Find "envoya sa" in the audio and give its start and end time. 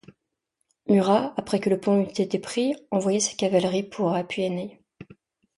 2.89-3.35